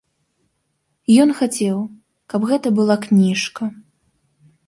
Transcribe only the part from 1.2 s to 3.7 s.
Ён хацеў, каб гэта была кніжка.